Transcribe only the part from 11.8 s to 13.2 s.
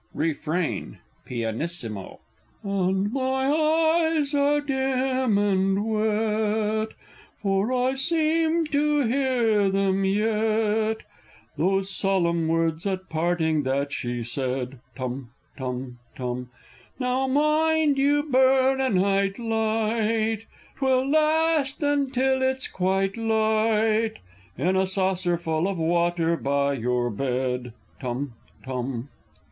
solemn words at